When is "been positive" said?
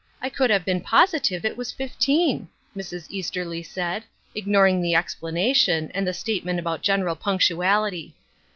0.65-1.45